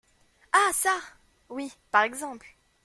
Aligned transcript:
Ah 0.51 0.71
ça! 0.73 0.99
oui, 1.49 1.71
par 1.91 2.01
exemple! 2.01 2.57